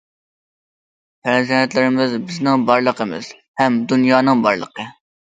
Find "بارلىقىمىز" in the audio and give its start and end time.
2.69-3.27